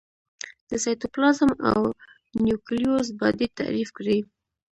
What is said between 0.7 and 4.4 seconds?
سایتوپلازم او نیوکلیوس باډي تعریف کړي.